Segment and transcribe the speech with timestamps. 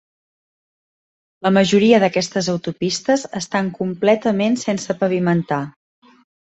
[1.47, 5.65] La majoria d'aquestes autopistes estan completament sense pavimentar.